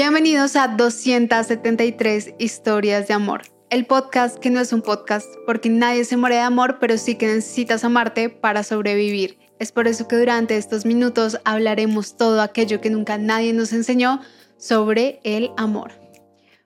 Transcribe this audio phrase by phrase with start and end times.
[0.00, 3.42] Bienvenidos a 273 historias de amor.
[3.68, 7.16] El podcast que no es un podcast porque nadie se muere de amor, pero sí
[7.16, 9.40] que necesitas amarte para sobrevivir.
[9.58, 14.20] Es por eso que durante estos minutos hablaremos todo aquello que nunca nadie nos enseñó
[14.56, 15.90] sobre el amor.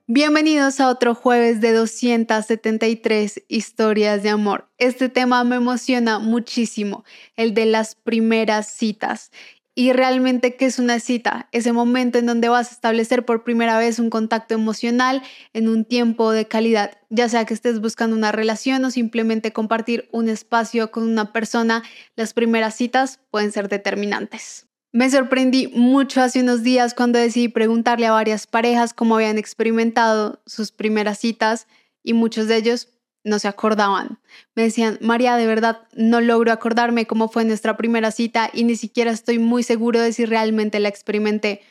[0.06, 4.68] Bienvenidos a otro jueves de 273 historias de amor.
[4.76, 7.02] Este tema me emociona muchísimo,
[7.36, 9.30] el de las primeras citas.
[9.75, 11.49] Y realmente, ¿qué es una cita?
[11.50, 15.22] Ese momento en donde vas a establecer por primera vez un contacto emocional
[15.54, 20.11] en un tiempo de calidad, ya sea que estés buscando una relación o simplemente compartir
[20.13, 21.82] un espacio con una persona,
[22.16, 24.66] las primeras citas pueden ser determinantes.
[24.93, 30.43] Me sorprendí mucho hace unos días cuando decidí preguntarle a varias parejas cómo habían experimentado
[30.44, 31.66] sus primeras citas
[32.02, 32.89] y muchos de ellos
[33.25, 34.19] no se acordaban.
[34.55, 38.77] Me decían, María, de verdad no logro acordarme cómo fue nuestra primera cita y ni
[38.77, 41.62] siquiera estoy muy seguro de si realmente la experimenté,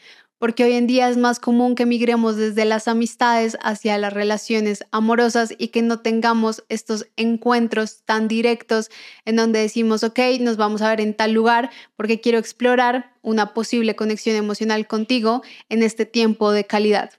[0.41, 4.83] porque hoy en día es más común que migremos desde las amistades hacia las relaciones
[4.89, 8.89] amorosas y que no tengamos estos encuentros tan directos
[9.25, 13.53] en donde decimos, ok, nos vamos a ver en tal lugar porque quiero explorar una
[13.53, 17.11] posible conexión emocional contigo en este tiempo de calidad.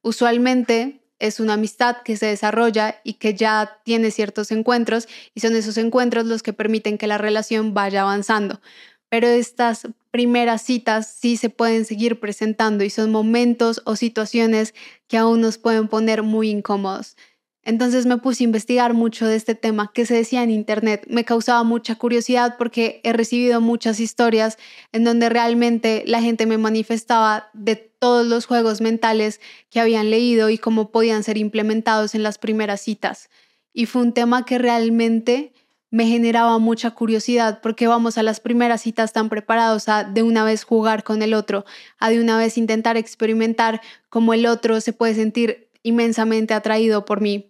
[0.00, 5.54] Usualmente es una amistad que se desarrolla y que ya tiene ciertos encuentros y son
[5.54, 8.60] esos encuentros los que permiten que la relación vaya avanzando.
[9.08, 14.74] Pero estas primeras citas sí se pueden seguir presentando y son momentos o situaciones
[15.08, 17.16] que aún nos pueden poner muy incómodos.
[17.62, 21.06] Entonces me puse a investigar mucho de este tema que se decía en internet.
[21.08, 24.56] Me causaba mucha curiosidad porque he recibido muchas historias
[24.92, 30.48] en donde realmente la gente me manifestaba de todos los juegos mentales que habían leído
[30.48, 33.28] y cómo podían ser implementados en las primeras citas.
[33.74, 35.52] Y fue un tema que realmente
[35.90, 40.44] me generaba mucha curiosidad porque vamos a las primeras citas tan preparados a de una
[40.44, 41.66] vez jugar con el otro,
[41.98, 47.20] a de una vez intentar experimentar cómo el otro se puede sentir inmensamente atraído por
[47.20, 47.49] mí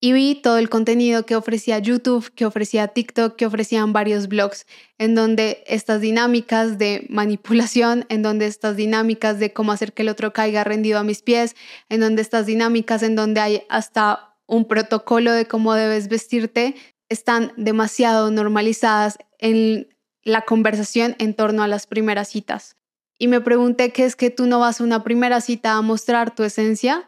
[0.00, 4.66] y vi todo el contenido que ofrecía YouTube, que ofrecía TikTok, que ofrecían varios blogs,
[4.98, 10.08] en donde estas dinámicas de manipulación, en donde estas dinámicas de cómo hacer que el
[10.08, 11.56] otro caiga rendido a mis pies,
[11.88, 16.74] en donde estas dinámicas en donde hay hasta un protocolo de cómo debes vestirte,
[17.08, 19.88] están demasiado normalizadas en
[20.22, 22.76] la conversación en torno a las primeras citas.
[23.18, 26.34] Y me pregunté qué es que tú no vas a una primera cita a mostrar
[26.34, 27.06] tu esencia,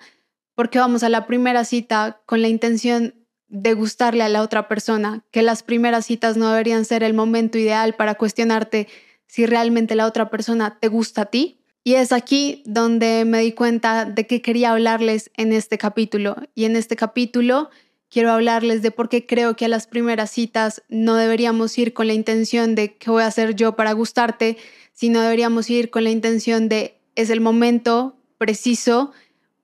[0.59, 3.15] porque vamos a la primera cita con la intención
[3.47, 7.59] de gustarle a la otra persona, que las primeras citas no deberían ser el momento
[7.59, 8.89] ideal para cuestionarte
[9.29, 11.61] si realmente la otra persona te gusta a ti.
[11.85, 16.35] Y es aquí donde me di cuenta de que quería hablarles en este capítulo.
[16.57, 17.71] Y en este capítulo
[18.11, 22.09] quiero hablarles de por qué creo que a las primeras citas no deberíamos ir con
[22.09, 24.57] la intención de qué voy a hacer yo para gustarte,
[24.93, 29.13] sino deberíamos ir con la intención de es el momento preciso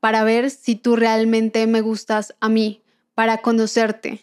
[0.04, 2.82] para ver si tú realmente me gustas a mí,
[3.14, 4.20] para conocerte.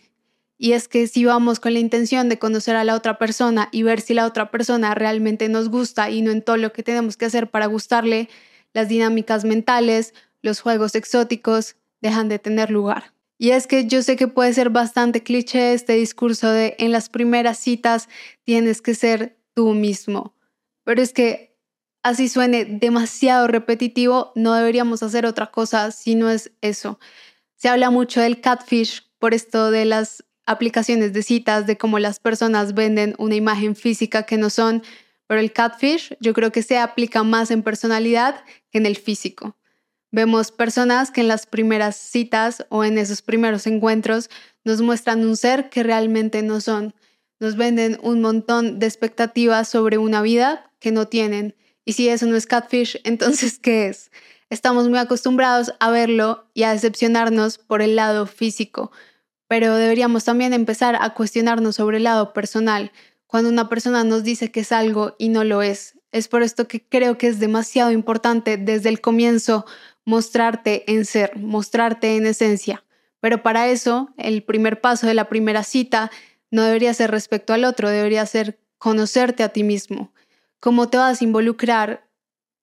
[0.59, 3.81] Y es que si vamos con la intención de conocer a la otra persona y
[3.81, 7.17] ver si la otra persona realmente nos gusta y no en todo lo que tenemos
[7.17, 8.29] que hacer para gustarle,
[8.73, 13.15] las dinámicas mentales, los juegos exóticos dejan de tener lugar.
[13.39, 17.09] Y es que yo sé que puede ser bastante cliché este discurso de en las
[17.09, 18.07] primeras citas
[18.43, 20.35] tienes que ser tú mismo.
[20.83, 21.50] Pero es que
[22.03, 26.99] así suene demasiado repetitivo, no deberíamos hacer otra cosa si no es eso.
[27.55, 32.19] Se habla mucho del catfish por esto de las aplicaciones de citas, de cómo las
[32.19, 34.83] personas venden una imagen física que no son,
[35.27, 39.55] pero el catfish yo creo que se aplica más en personalidad que en el físico.
[40.11, 44.29] Vemos personas que en las primeras citas o en esos primeros encuentros
[44.65, 46.93] nos muestran un ser que realmente no son.
[47.39, 51.55] Nos venden un montón de expectativas sobre una vida que no tienen
[51.85, 54.11] y si eso no es catfish, entonces ¿qué es?
[54.49, 58.91] Estamos muy acostumbrados a verlo y a decepcionarnos por el lado físico,
[59.47, 62.91] pero deberíamos también empezar a cuestionarnos sobre el lado personal,
[63.27, 65.97] cuando una persona nos dice que es algo y no lo es.
[66.11, 69.65] Es por esto que creo que es demasiado importante desde el comienzo
[70.03, 72.83] mostrarte en ser, mostrarte en esencia.
[73.21, 76.11] Pero para eso, el primer paso de la primera cita
[76.49, 80.11] no debería ser respecto al otro, debería ser conocerte a ti mismo
[80.61, 82.07] cómo te vas a involucrar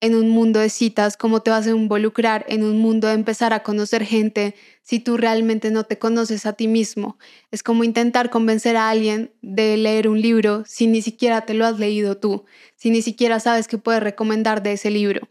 [0.00, 3.52] en un mundo de citas, cómo te vas a involucrar en un mundo de empezar
[3.52, 7.18] a conocer gente si tú realmente no te conoces a ti mismo.
[7.50, 11.66] Es como intentar convencer a alguien de leer un libro si ni siquiera te lo
[11.66, 12.44] has leído tú,
[12.76, 15.28] si ni siquiera sabes qué puedes recomendar de ese libro.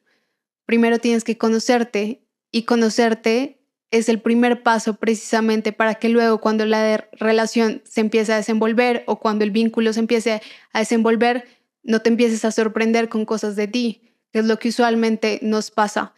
[0.65, 3.57] Primero tienes que conocerte y conocerte
[3.89, 9.03] es el primer paso precisamente para que luego cuando la relación se empiece a desenvolver
[9.07, 10.41] o cuando el vínculo se empiece
[10.73, 11.45] a desenvolver,
[11.83, 14.01] no te empieces a sorprender con cosas de ti,
[14.31, 16.13] que es lo que usualmente nos pasa.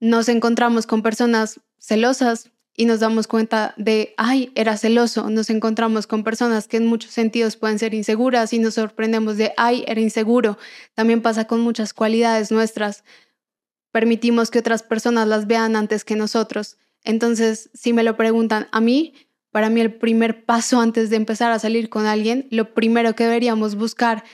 [0.00, 5.30] nos encontramos con personas celosas y nos damos cuenta de, ay, era celoso.
[5.30, 9.52] Nos encontramos con personas que en muchos sentidos pueden ser inseguras y nos sorprendemos de,
[9.56, 10.58] ay, era inseguro.
[10.94, 13.04] También pasa con muchas cualidades nuestras.
[13.92, 16.76] Permitimos que otras personas las vean antes que nosotros.
[17.04, 19.14] Entonces, si me lo preguntan a mí,
[19.52, 23.22] para mí el primer paso antes de empezar a salir con alguien, lo primero que
[23.22, 24.24] deberíamos buscar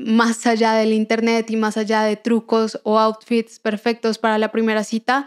[0.00, 4.82] más allá del internet y más allá de trucos o outfits perfectos para la primera
[4.82, 5.26] cita,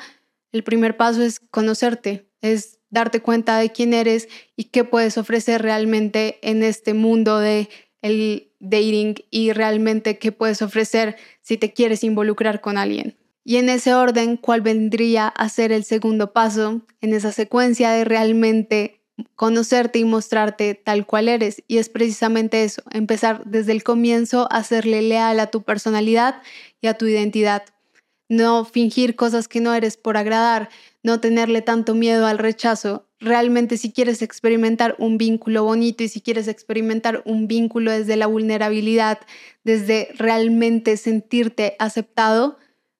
[0.51, 5.61] el primer paso es conocerte, es darte cuenta de quién eres y qué puedes ofrecer
[5.61, 7.69] realmente en este mundo de
[8.01, 13.17] el dating y realmente qué puedes ofrecer si te quieres involucrar con alguien.
[13.45, 18.05] Y en ese orden, ¿cuál vendría a ser el segundo paso en esa secuencia de
[18.05, 19.02] realmente
[19.35, 21.63] conocerte y mostrarte tal cual eres.
[21.67, 26.41] Y es precisamente eso, empezar desde el comienzo a serle leal a tu personalidad
[26.81, 27.63] y a tu identidad.
[28.29, 30.69] No fingir cosas que no eres por agradar,
[31.03, 33.07] no tenerle tanto miedo al rechazo.
[33.19, 38.27] Realmente si quieres experimentar un vínculo bonito y si quieres experimentar un vínculo desde la
[38.27, 39.19] vulnerabilidad,
[39.63, 42.57] desde realmente sentirte aceptado,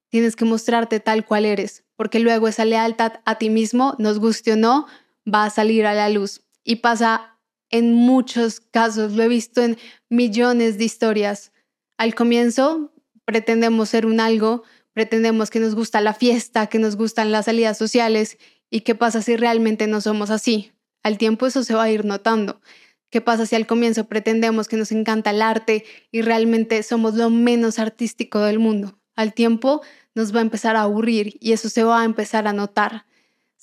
[0.10, 4.54] tienes que mostrarte tal cual eres, porque luego esa lealtad a ti mismo, nos guste
[4.54, 4.86] o no,
[5.32, 6.42] va a salir a la luz.
[6.64, 7.40] Y pasa
[7.70, 9.78] en muchos casos, lo he visto en
[10.10, 11.52] millones de historias.
[11.98, 12.94] Al comienzo
[13.26, 17.78] pretendemos ser un algo, pretendemos que nos gusta la fiesta, que nos gustan las salidas
[17.78, 18.38] sociales.
[18.70, 20.72] ¿Y qué pasa si realmente no somos así?
[21.04, 22.62] Al tiempo eso se va a ir notando.
[23.10, 27.30] ¿Qué pasa si al comienzo pretendemos que nos encanta el arte y realmente somos lo
[27.30, 29.00] menos artístico del mundo?
[29.16, 29.82] Al tiempo
[30.16, 33.06] nos va a empezar a aburrir y eso se va a empezar a notar.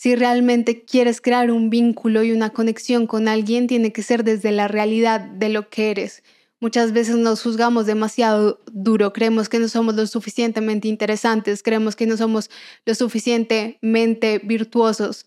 [0.02, 4.50] Si realmente quieres crear un vínculo y una conexión con alguien, tiene que ser desde
[4.50, 6.23] la realidad de lo que eres.
[6.58, 12.06] Muchas veces nos juzgamos demasiado duro, creemos que no somos lo suficientemente interesantes, creemos que
[12.06, 12.49] no somos
[12.87, 15.26] lo suficientemente virtuosos,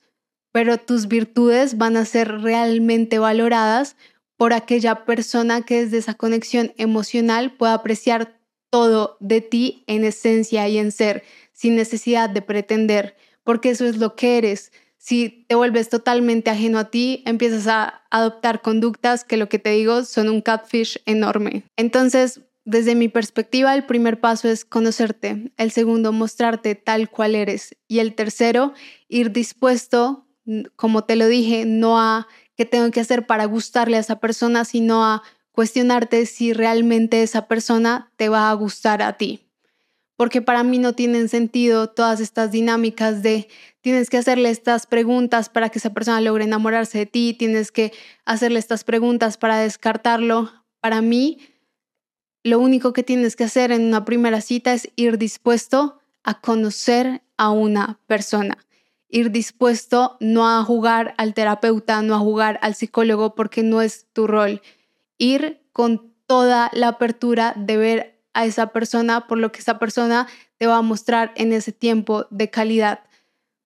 [0.52, 3.96] pero tus virtudes van a ser realmente valoradas
[4.38, 8.40] por aquella persona que desde esa conexión emocional pueda apreciar
[8.72, 11.22] todo de ti en esencia y en ser,
[11.52, 14.72] sin necesidad de pretender porque eso es lo que eres.
[14.98, 19.72] Si te vuelves totalmente ajeno a ti, empiezas a adoptar conductas que lo que te
[19.72, 21.64] digo son un catfish enorme.
[21.76, 27.76] Entonces, desde mi perspectiva, el primer paso es conocerte, el segundo, mostrarte tal cual eres
[27.90, 28.74] y el tercero,
[29.10, 30.26] ir dispuesto,
[30.78, 34.64] como te lo dije, no a qué tengo que hacer para gustarle a esa persona,
[34.64, 39.44] sino a cuestionarte si realmente esa persona te va a gustar a ti
[40.16, 43.48] porque para mí no tienen sentido todas estas dinámicas de
[43.82, 47.92] tienes que hacerle estas preguntas para que esa persona logre enamorarse de ti, tienes que
[48.26, 50.52] hacerle estas preguntas para descartarlo.
[50.80, 51.40] Para mí,
[52.44, 57.24] lo único que tienes que hacer en una primera cita es ir dispuesto a conocer
[57.38, 58.58] a una persona.
[59.10, 64.08] Ir dispuesto no a jugar al terapeuta, no a jugar al psicólogo porque no es
[64.14, 64.62] tu rol.
[65.18, 70.28] Ir con toda la apertura de ver a esa persona por lo que esa persona
[70.58, 73.02] te va a mostrar en ese tiempo de calidad.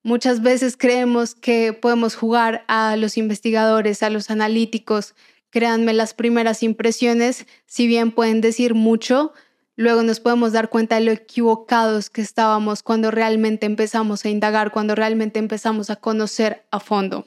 [0.03, 5.15] Muchas veces creemos que podemos jugar a los investigadores, a los analíticos.
[5.49, 9.33] Créanme, las primeras impresiones, si bien pueden decir mucho,
[9.75, 14.71] luego nos podemos dar cuenta de lo equivocados que estábamos cuando realmente empezamos a indagar,
[14.71, 17.25] cuando realmente empezamos a conocer a fondo.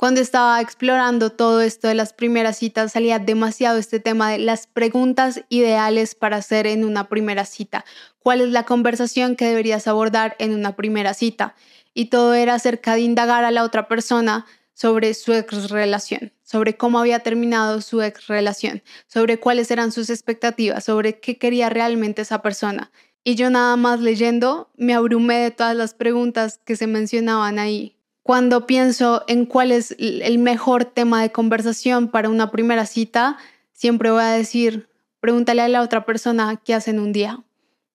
[0.00, 4.66] Cuando estaba explorando todo esto de las primeras citas, salía demasiado este tema de las
[4.66, 7.84] preguntas ideales para hacer en una primera cita.
[8.18, 11.54] ¿Cuál es la conversación que deberías abordar en una primera cita?
[11.92, 16.78] Y todo era acerca de indagar a la otra persona sobre su ex relación, sobre
[16.78, 22.22] cómo había terminado su ex relación, sobre cuáles eran sus expectativas, sobre qué quería realmente
[22.22, 22.90] esa persona.
[23.22, 27.99] Y yo nada más leyendo me abrumé de todas las preguntas que se mencionaban ahí
[28.30, 33.38] cuando pienso en cuál es el mejor tema de conversación para una primera cita,
[33.72, 37.42] siempre voy a decir, pregúntale a la otra persona qué hace en un día.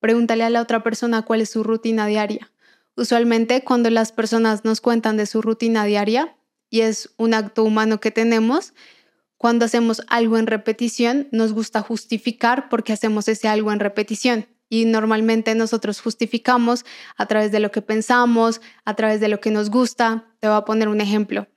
[0.02, 2.52] Pregúntale a la otra persona cuál es su rutina diaria.
[2.98, 6.36] Usualmente cuando las personas nos cuentan de su rutina diaria,
[6.70, 8.74] y es un acto humano que tenemos,
[9.38, 14.48] cuando hacemos algo en repetición, nos gusta justificar por qué hacemos ese algo en repetición
[14.70, 16.86] y normalmente nosotros justificamos
[17.18, 20.26] a través de lo que pensamos, a través de lo que nos gusta.
[20.40, 21.48] Te voy a poner un ejemplo.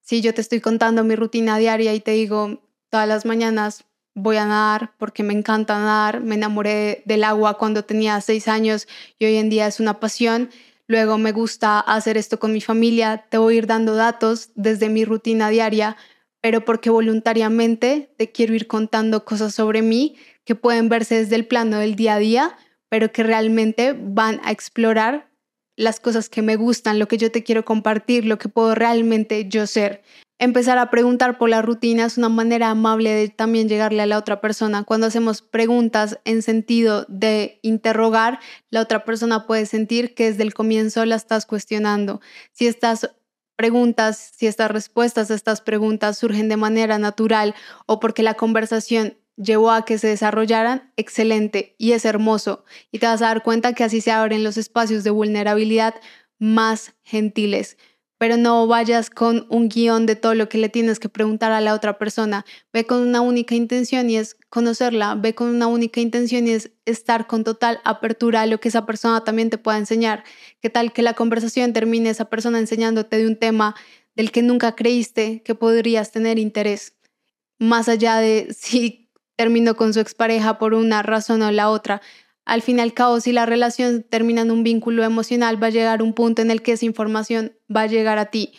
[0.00, 4.36] Si yo te estoy contando mi rutina diaria y te digo todas las mañanas voy
[4.36, 8.86] a nadar porque me encanta nadar, me enamoré del agua cuando tenía seis años
[9.18, 10.50] y hoy en día es una pasión.
[10.86, 14.88] Luego me gusta hacer esto con mi familia, te voy a ir dando datos desde
[14.88, 15.96] mi rutina diaria,
[16.40, 21.46] pero porque voluntariamente te quiero ir contando cosas sobre mí que pueden verse desde el
[21.46, 22.56] plano del día a día,
[22.88, 25.30] pero que realmente van a explorar
[25.76, 29.48] las cosas que me gustan, lo que yo te quiero compartir, lo que puedo realmente
[29.48, 30.02] yo ser.
[30.38, 34.18] Empezar a preguntar por la rutina es una manera amable de también llegarle a la
[34.18, 34.82] otra persona.
[34.82, 40.52] Cuando hacemos preguntas en sentido de interrogar, la otra persona puede sentir que desde el
[40.52, 42.20] comienzo la estás cuestionando.
[42.50, 43.10] Si estas
[43.54, 47.54] preguntas, si estas respuestas a estas preguntas surgen de manera natural
[47.86, 52.64] o porque la conversación llevó a que se desarrollaran, excelente y es hermoso.
[52.90, 55.94] Y te vas a dar cuenta que así se abren los espacios de vulnerabilidad
[56.38, 57.76] más gentiles.
[58.18, 61.60] Pero no vayas con un guion de todo lo que le tienes que preguntar a
[61.60, 62.44] la otra persona.
[62.72, 65.16] Ve con una única intención y es conocerla.
[65.16, 68.86] Ve con una única intención y es estar con total apertura a lo que esa
[68.86, 70.22] persona también te pueda enseñar.
[70.60, 73.74] ¿Qué tal que la conversación termine esa persona enseñándote de un tema
[74.14, 76.94] del que nunca creíste que podrías tener interés?
[77.58, 79.01] Más allá de si
[79.42, 82.00] terminó con su expareja por una razón o la otra.
[82.44, 85.70] Al fin y al cabo, si la relación termina en un vínculo emocional, va a
[85.70, 88.52] llegar un punto en el que esa información va a llegar a ti,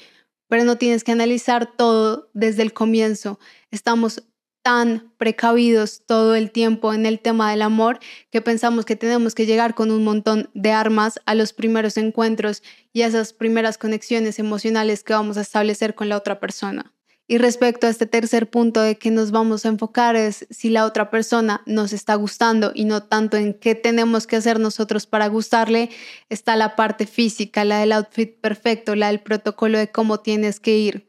[0.50, 3.40] pero no tienes que analizar todo desde el comienzo.
[3.72, 4.24] Estamos
[4.62, 8.00] tan precavidos todo el tiempo en el tema del amor
[8.30, 12.62] que pensamos que tenemos que llegar con un montón de armas a los primeros encuentros
[12.92, 16.92] y a esas primeras conexiones emocionales que vamos a establecer con la otra persona.
[17.34, 20.86] Y respecto a este tercer punto de que nos vamos a enfocar es si la
[20.86, 25.26] otra persona nos está gustando y no tanto en qué tenemos que hacer nosotros para
[25.30, 25.90] gustarle,
[26.30, 30.78] está la parte física, la del outfit perfecto, la del protocolo de cómo tienes que
[30.78, 31.08] ir.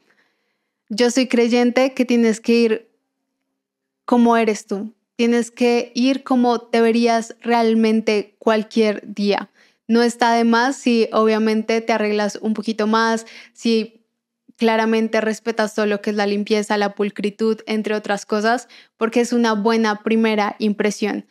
[0.88, 2.90] Yo soy creyente que tienes que ir
[4.07, 9.50] como eres tú, tienes que ir como te verías realmente cualquier día.
[9.88, 14.03] No está de más si obviamente te arreglas un poquito más, si
[14.56, 19.32] claramente respetas todo lo que es la limpieza, la pulcritud, entre otras cosas, porque es
[19.32, 21.26] una buena primera impresión.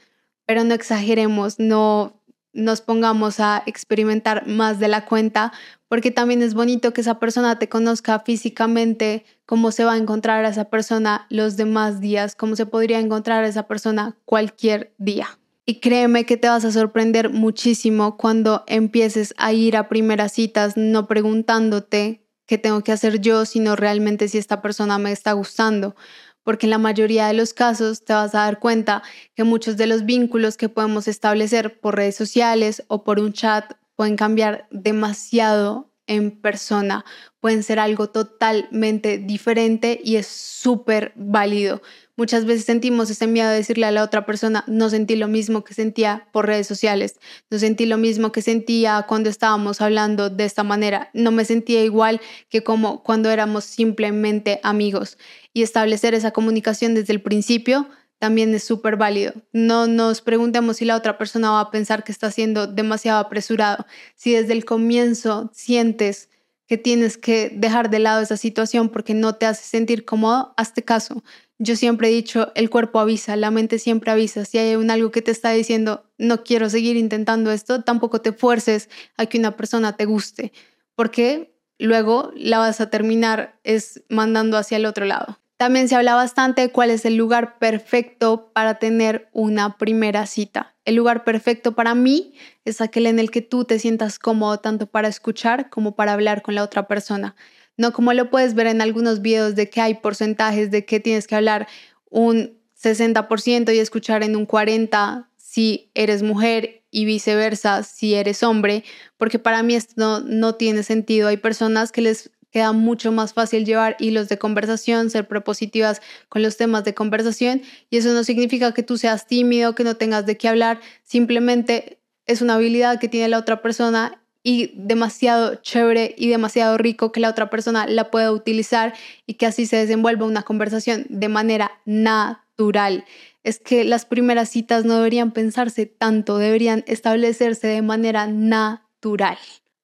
[0.45, 2.21] Pero no exageremos, no
[2.53, 5.51] nos pongamos a experimentar más de la cuenta,
[5.87, 10.45] porque también es bonito que esa persona te conozca físicamente, cómo se va a encontrar
[10.45, 15.27] a esa persona los demás días, cómo se podría encontrar a esa persona cualquier día.
[15.65, 20.75] Y créeme que te vas a sorprender muchísimo cuando empieces a ir a primeras citas
[20.75, 22.22] no preguntándote
[22.57, 25.95] tengo que hacer yo, sino realmente si esta persona me está gustando.
[26.43, 29.01] Porque en la mayoría de los casos te vas a dar cuenta
[29.35, 33.73] que muchos de los vínculos que podemos establecer por redes sociales o por un chat
[33.95, 37.05] pueden cambiar demasiado en persona,
[37.39, 41.81] pueden ser algo totalmente diferente y es súper válido.
[42.15, 45.63] Muchas veces sentimos ese miedo de decirle a la otra persona, no sentí lo mismo
[45.63, 50.45] que sentía por redes sociales, no sentí lo mismo que sentía cuando estábamos hablando de
[50.45, 55.17] esta manera, no me sentía igual que como cuando éramos simplemente amigos.
[55.53, 57.87] Y establecer esa comunicación desde el principio
[58.19, 59.33] también es súper válido.
[59.51, 63.85] No nos preguntemos si la otra persona va a pensar que está siendo demasiado apresurado.
[64.15, 66.29] Si desde el comienzo sientes
[66.67, 70.83] que tienes que dejar de lado esa situación porque no te hace sentir cómodo, hazte
[70.83, 71.23] caso.
[71.59, 74.43] Yo siempre he dicho, el cuerpo avisa, la mente siempre avisa.
[74.45, 78.33] Si hay un algo que te está diciendo, no quiero seguir intentando esto, tampoco te
[78.33, 80.51] fuerces a que una persona te guste,
[80.95, 85.39] porque luego la vas a terminar es mandando hacia el otro lado.
[85.57, 90.75] También se habla bastante de cuál es el lugar perfecto para tener una primera cita.
[90.83, 92.33] El lugar perfecto para mí
[92.65, 96.41] es aquel en el que tú te sientas cómodo tanto para escuchar como para hablar
[96.41, 97.35] con la otra persona.
[97.77, 101.27] No como lo puedes ver en algunos videos de que hay porcentajes de que tienes
[101.27, 101.67] que hablar
[102.09, 108.83] un 60% y escuchar en un 40% si eres mujer y viceversa si eres hombre,
[109.17, 111.27] porque para mí esto no, tiene sentido.
[111.27, 116.41] Hay personas que les queda mucho más fácil llevar hilos de conversación, ser propositivas con
[116.41, 117.61] los temas de conversación
[117.91, 121.99] y eso no significa que tú seas tímido, que no tengas de qué hablar, simplemente
[122.25, 127.21] es una habilidad que tiene la otra persona y demasiado chévere y demasiado rico que
[127.21, 128.93] la otra persona la pueda utilizar
[129.25, 133.05] y que así se desenvuelva una conversación de manera natural.
[133.43, 139.37] Es que las primeras citas no deberían pensarse tanto, deberían establecerse de manera natural.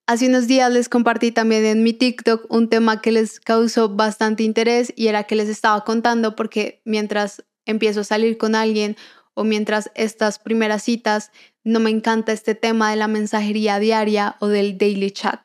[0.05, 4.43] Hace unos días les compartí también en mi TikTok un tema que les causó bastante
[4.43, 8.97] interés y era que les estaba contando porque mientras empiezo a salir con alguien
[9.35, 11.31] o mientras estas primeras citas,
[11.63, 15.39] no me encanta este tema de la mensajería diaria o del daily chat.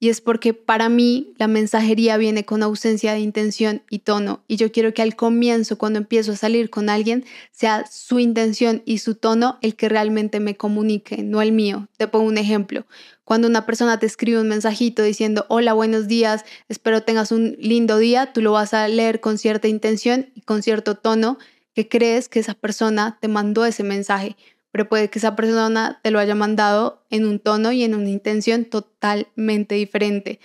[0.00, 4.44] Y es porque para mí la mensajería viene con ausencia de intención y tono.
[4.46, 8.82] Y yo quiero que al comienzo, cuando empiezo a salir con alguien, sea su intención
[8.84, 11.88] y su tono el que realmente me comunique, no el mío.
[11.96, 12.86] Te pongo un ejemplo.
[13.24, 17.98] Cuando una persona te escribe un mensajito diciendo, hola, buenos días, espero tengas un lindo
[17.98, 21.38] día, tú lo vas a leer con cierta intención y con cierto tono
[21.74, 24.36] que crees que esa persona te mandó ese mensaje
[24.70, 28.10] pero puede que esa persona te lo haya mandado en un tono y en una
[28.10, 30.40] intención totalmente diferente.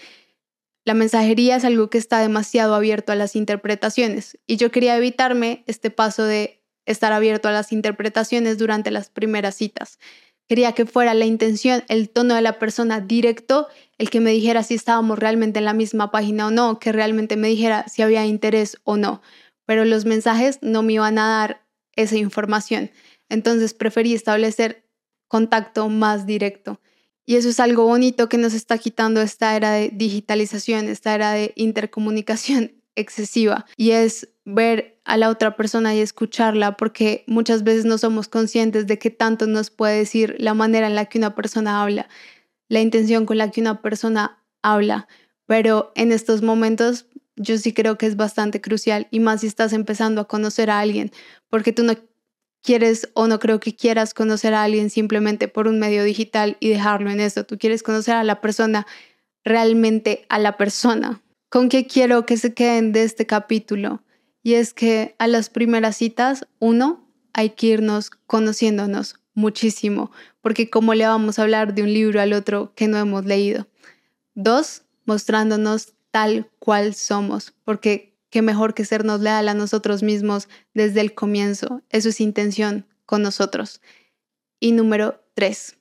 [0.85, 5.63] La mensajería es algo que está demasiado abierto a las interpretaciones y yo quería evitarme
[5.67, 9.99] este paso de estar abierto a las interpretaciones durante las primeras citas.
[10.47, 14.63] Quería que fuera la intención, el tono de la persona directo, el que me dijera
[14.63, 18.25] si estábamos realmente en la misma página o no, que realmente me dijera si había
[18.25, 19.21] interés o no.
[19.65, 21.65] Pero los mensajes no me iban a dar
[21.95, 22.91] esa información.
[23.33, 24.85] Entonces preferí establecer
[25.27, 26.79] contacto más directo.
[27.25, 31.31] Y eso es algo bonito que nos está quitando esta era de digitalización, esta era
[31.31, 33.65] de intercomunicación excesiva.
[33.75, 38.85] Y es ver a la otra persona y escucharla, porque muchas veces no somos conscientes
[38.85, 42.07] de qué tanto nos puede decir la manera en la que una persona habla,
[42.69, 45.07] la intención con la que una persona habla.
[45.47, 49.73] Pero en estos momentos yo sí creo que es bastante crucial y más si estás
[49.73, 51.11] empezando a conocer a alguien,
[51.49, 51.95] porque tú no
[52.63, 56.69] quieres o no creo que quieras conocer a alguien simplemente por un medio digital y
[56.69, 57.43] dejarlo en eso.
[57.43, 58.87] Tú quieres conocer a la persona,
[59.43, 61.21] realmente a la persona.
[61.49, 64.01] ¿Con qué quiero que se queden de este capítulo?
[64.41, 70.93] Y es que a las primeras citas, uno, hay que irnos conociéndonos muchísimo, porque ¿cómo
[70.93, 73.67] le vamos a hablar de un libro al otro que no hemos leído?
[74.35, 81.01] Dos, mostrándonos tal cual somos, porque qué mejor que sernos leal a nosotros mismos desde
[81.01, 81.83] el comienzo.
[81.91, 83.79] Eso es intención con nosotros.
[84.59, 85.77] Y número tres,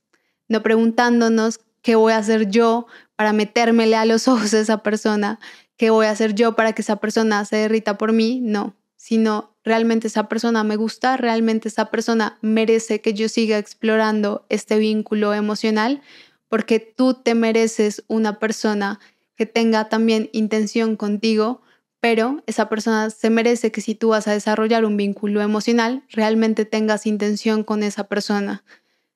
[0.48, 5.40] no preguntándonos qué voy a hacer yo para metérmele a los ojos a esa persona,
[5.78, 8.40] ¿qué voy a hacer yo para que esa persona se derrita por mí?
[8.42, 14.44] No, sino realmente esa persona me gusta, realmente esa persona merece que yo siga explorando
[14.50, 16.02] este vínculo emocional,
[16.50, 19.00] porque tú te mereces una persona
[19.36, 21.61] que tenga también intención contigo,
[22.02, 26.64] pero esa persona se merece que si tú vas a desarrollar un vínculo emocional, realmente
[26.64, 28.64] tengas intención con esa persona.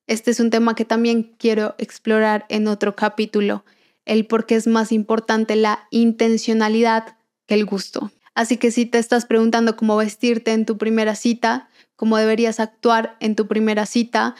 [0.06, 3.64] Este es un tema que también quiero explorar en otro capítulo
[4.04, 8.12] el por qué es más importante la intencionalidad que el gusto.
[8.36, 13.16] Así que si te estás preguntando cómo vestirte en tu primera cita, cómo deberías actuar
[13.18, 14.36] en tu primera cita,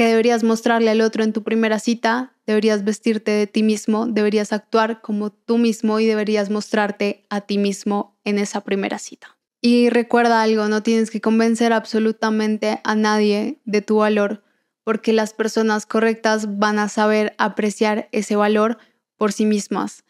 [0.00, 4.50] qué deberías mostrarle al otro en tu primera cita, deberías vestirte de ti mismo, deberías
[4.50, 9.36] actuar como tú mismo y deberías mostrarte a ti mismo en esa primera cita.
[9.60, 14.42] Y recuerda algo, no tienes que convencer absolutamente a nadie de tu valor,
[14.84, 18.78] porque las personas correctas van a saber apreciar ese valor
[19.18, 20.04] por sí mismas.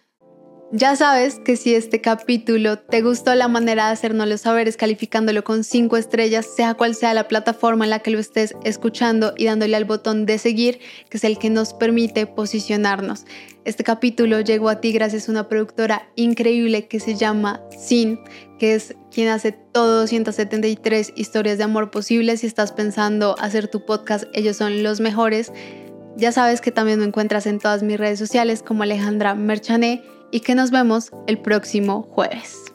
[0.72, 5.42] Ya sabes que si este capítulo te gustó la manera de hacérnoslo saber es calificándolo
[5.42, 9.46] con 5 estrellas, sea cual sea la plataforma en la que lo estés escuchando y
[9.46, 10.78] dándole al botón de seguir,
[11.08, 13.24] que es el que nos permite posicionarnos.
[13.64, 18.20] Este capítulo llegó a ti gracias a una productora increíble que se llama Sin,
[18.60, 22.42] que es quien hace todo 273 historias de amor posibles.
[22.42, 25.52] Si estás pensando hacer tu podcast, ellos son los mejores.
[26.16, 30.40] Ya sabes que también me encuentras en todas mis redes sociales como Alejandra Merchané y
[30.40, 32.69] que nos vemos el próximo jueves.